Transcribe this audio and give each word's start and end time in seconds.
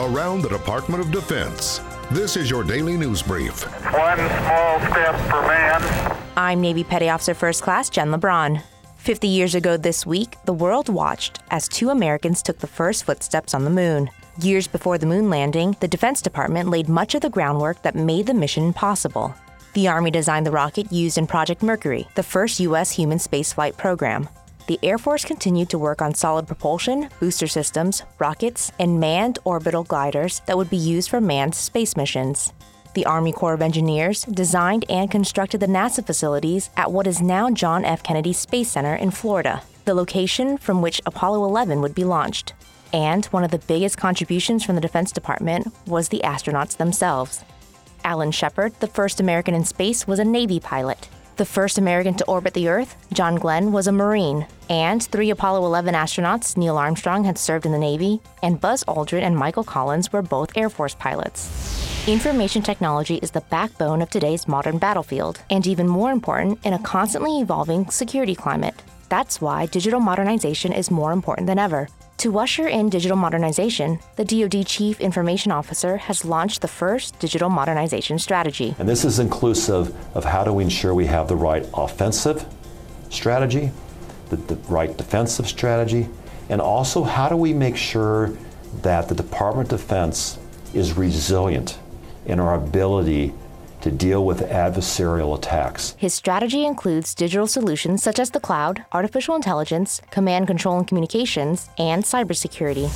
around 0.00 0.40
the 0.40 0.48
Department 0.48 1.02
of 1.02 1.12
Defense. 1.12 1.80
This 2.10 2.34
is 2.34 2.48
your 2.48 2.64
daily 2.64 2.96
news 2.96 3.22
brief. 3.22 3.64
One 3.92 4.16
small 4.16 4.80
step 4.90 5.14
for 5.28 5.42
man. 5.46 6.18
I'm 6.38 6.62
Navy 6.62 6.84
Petty 6.84 7.10
Officer 7.10 7.34
First 7.34 7.62
Class 7.62 7.90
Jen 7.90 8.10
LeBron. 8.10 8.62
50 8.96 9.28
years 9.28 9.54
ago 9.54 9.76
this 9.76 10.06
week, 10.06 10.36
the 10.46 10.54
world 10.54 10.88
watched 10.88 11.40
as 11.50 11.68
two 11.68 11.90
Americans 11.90 12.42
took 12.42 12.58
the 12.58 12.66
first 12.66 13.04
footsteps 13.04 13.52
on 13.52 13.64
the 13.64 13.70
moon. 13.70 14.10
Years 14.40 14.66
before 14.66 14.96
the 14.96 15.04
moon 15.04 15.28
landing, 15.28 15.76
the 15.80 15.88
Defense 15.88 16.22
Department 16.22 16.70
laid 16.70 16.88
much 16.88 17.14
of 17.14 17.20
the 17.20 17.28
groundwork 17.28 17.82
that 17.82 17.94
made 17.94 18.26
the 18.26 18.32
mission 18.32 18.72
possible. 18.72 19.34
The 19.74 19.88
Army 19.88 20.10
designed 20.10 20.46
the 20.46 20.50
rocket 20.50 20.90
used 20.90 21.18
in 21.18 21.26
Project 21.26 21.62
Mercury, 21.62 22.08
the 22.14 22.22
first 22.22 22.58
U.S. 22.60 22.90
human 22.90 23.18
spaceflight 23.18 23.76
program. 23.76 24.30
The 24.70 24.78
Air 24.84 24.98
Force 24.98 25.24
continued 25.24 25.68
to 25.70 25.80
work 25.80 26.00
on 26.00 26.14
solid 26.14 26.46
propulsion, 26.46 27.08
booster 27.18 27.48
systems, 27.48 28.04
rockets, 28.20 28.70
and 28.78 29.00
manned 29.00 29.40
orbital 29.42 29.82
gliders 29.82 30.42
that 30.46 30.56
would 30.56 30.70
be 30.70 30.76
used 30.76 31.10
for 31.10 31.20
manned 31.20 31.56
space 31.56 31.96
missions. 31.96 32.52
The 32.94 33.04
Army 33.04 33.32
Corps 33.32 33.54
of 33.54 33.62
Engineers 33.62 34.22
designed 34.26 34.84
and 34.88 35.10
constructed 35.10 35.58
the 35.58 35.66
NASA 35.66 36.06
facilities 36.06 36.70
at 36.76 36.92
what 36.92 37.08
is 37.08 37.20
now 37.20 37.50
John 37.50 37.84
F. 37.84 38.04
Kennedy 38.04 38.32
Space 38.32 38.70
Center 38.70 38.94
in 38.94 39.10
Florida, 39.10 39.60
the 39.86 39.94
location 39.94 40.56
from 40.56 40.82
which 40.82 41.02
Apollo 41.04 41.42
11 41.46 41.80
would 41.80 41.96
be 41.96 42.04
launched. 42.04 42.52
And 42.92 43.26
one 43.26 43.42
of 43.42 43.50
the 43.50 43.58
biggest 43.58 43.98
contributions 43.98 44.64
from 44.64 44.76
the 44.76 44.80
Defense 44.80 45.10
Department 45.10 45.74
was 45.88 46.10
the 46.10 46.20
astronauts 46.22 46.76
themselves. 46.76 47.44
Alan 48.04 48.30
Shepard, 48.30 48.78
the 48.78 48.86
first 48.86 49.18
American 49.18 49.52
in 49.52 49.64
space, 49.64 50.06
was 50.06 50.20
a 50.20 50.24
Navy 50.24 50.60
pilot. 50.60 51.08
The 51.40 51.46
first 51.46 51.78
American 51.78 52.12
to 52.16 52.24
orbit 52.26 52.52
the 52.52 52.68
Earth, 52.68 52.94
John 53.14 53.36
Glenn, 53.36 53.72
was 53.72 53.86
a 53.86 53.92
Marine, 53.92 54.46
and 54.68 55.02
three 55.02 55.30
Apollo 55.30 55.64
11 55.64 55.94
astronauts, 55.94 56.54
Neil 56.54 56.76
Armstrong, 56.76 57.24
had 57.24 57.38
served 57.38 57.64
in 57.64 57.72
the 57.72 57.78
Navy, 57.78 58.20
and 58.42 58.60
Buzz 58.60 58.84
Aldrin 58.84 59.22
and 59.22 59.34
Michael 59.34 59.64
Collins 59.64 60.12
were 60.12 60.20
both 60.20 60.54
Air 60.54 60.68
Force 60.68 60.94
pilots. 60.94 62.06
Information 62.06 62.60
technology 62.60 63.14
is 63.22 63.30
the 63.30 63.40
backbone 63.40 64.02
of 64.02 64.10
today's 64.10 64.46
modern 64.46 64.76
battlefield, 64.76 65.40
and 65.48 65.66
even 65.66 65.88
more 65.88 66.12
important 66.12 66.58
in 66.62 66.74
a 66.74 66.82
constantly 66.82 67.40
evolving 67.40 67.88
security 67.88 68.34
climate. 68.34 68.74
That's 69.10 69.40
why 69.40 69.66
digital 69.66 69.98
modernization 69.98 70.72
is 70.72 70.88
more 70.88 71.10
important 71.10 71.48
than 71.48 71.58
ever. 71.58 71.88
To 72.18 72.38
usher 72.38 72.68
in 72.68 72.88
digital 72.90 73.16
modernization, 73.16 73.98
the 74.14 74.24
DoD 74.24 74.64
Chief 74.64 75.00
Information 75.00 75.50
Officer 75.50 75.96
has 75.96 76.24
launched 76.24 76.60
the 76.60 76.68
first 76.68 77.18
digital 77.18 77.48
modernization 77.48 78.20
strategy. 78.20 78.76
And 78.78 78.88
this 78.88 79.04
is 79.04 79.18
inclusive 79.18 79.92
of 80.14 80.24
how 80.24 80.44
do 80.44 80.52
we 80.52 80.62
ensure 80.62 80.94
we 80.94 81.06
have 81.06 81.26
the 81.26 81.34
right 81.34 81.68
offensive 81.74 82.46
strategy, 83.08 83.72
the, 84.28 84.36
the 84.36 84.54
right 84.68 84.96
defensive 84.96 85.48
strategy, 85.48 86.08
and 86.48 86.60
also 86.60 87.02
how 87.02 87.28
do 87.28 87.36
we 87.36 87.52
make 87.52 87.76
sure 87.76 88.32
that 88.82 89.08
the 89.08 89.14
Department 89.16 89.72
of 89.72 89.80
Defense 89.80 90.38
is 90.72 90.92
resilient 90.92 91.80
in 92.26 92.38
our 92.38 92.54
ability 92.54 93.34
to 93.82 93.90
deal 93.90 94.24
with 94.24 94.40
adversarial 94.40 95.36
attacks. 95.36 95.94
His 95.98 96.14
strategy 96.14 96.64
includes 96.64 97.14
digital 97.14 97.46
solutions 97.46 98.02
such 98.02 98.18
as 98.18 98.30
the 98.30 98.40
cloud, 98.40 98.84
artificial 98.92 99.34
intelligence, 99.34 100.00
command 100.10 100.46
control 100.46 100.78
and 100.78 100.86
communications, 100.86 101.68
and 101.78 102.04
cybersecurity. 102.04 102.88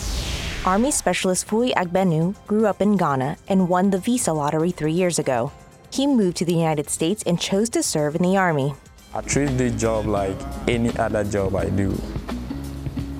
Army 0.66 0.90
Specialist 0.90 1.46
Fui 1.46 1.72
Agbenu 1.72 2.34
grew 2.46 2.66
up 2.66 2.80
in 2.80 2.96
Ghana 2.96 3.36
and 3.48 3.68
won 3.68 3.90
the 3.90 3.98
visa 3.98 4.32
lottery 4.32 4.70
three 4.70 4.92
years 4.92 5.18
ago. 5.18 5.52
He 5.90 6.06
moved 6.06 6.38
to 6.38 6.44
the 6.44 6.54
United 6.54 6.88
States 6.90 7.22
and 7.26 7.38
chose 7.38 7.68
to 7.70 7.82
serve 7.82 8.16
in 8.16 8.22
the 8.22 8.36
Army. 8.36 8.74
I 9.12 9.20
treat 9.20 9.56
the 9.58 9.70
job 9.70 10.06
like 10.06 10.36
any 10.66 10.96
other 10.96 11.22
job 11.22 11.54
I 11.54 11.68
do. 11.68 11.96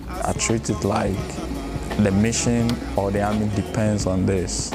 I 0.08 0.32
treat 0.32 0.68
it 0.70 0.82
like 0.84 1.14
the 1.98 2.10
mission 2.10 2.68
or 2.96 3.10
the 3.10 3.22
army 3.22 3.48
depends 3.54 4.06
on 4.06 4.26
this. 4.26 4.72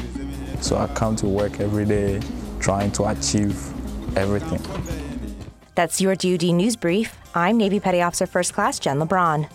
So 0.61 0.77
I 0.77 0.87
come 0.87 1.15
to 1.17 1.27
work 1.27 1.59
every 1.59 1.85
day 1.85 2.21
trying 2.59 2.91
to 2.93 3.05
achieve 3.05 3.55
everything. 4.17 4.61
That's 5.75 6.01
your 6.01 6.15
DoD 6.15 6.43
News 6.53 6.75
Brief. 6.75 7.17
I'm 7.33 7.57
Navy 7.57 7.79
Petty 7.79 8.01
Officer 8.01 8.25
First 8.25 8.53
Class 8.53 8.79
Jen 8.79 8.99
LeBron. 8.99 9.49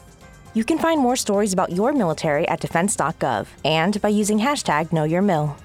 You 0.54 0.64
can 0.64 0.78
find 0.78 1.00
more 1.00 1.16
stories 1.16 1.52
about 1.52 1.72
your 1.72 1.92
military 1.92 2.46
at 2.48 2.60
defense.gov 2.60 3.46
and 3.64 4.00
by 4.00 4.08
using 4.08 4.38
hashtag 4.38 4.90
KnowYourMil. 4.90 5.56